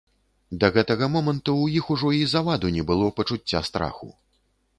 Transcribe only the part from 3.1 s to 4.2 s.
пачуцця страху.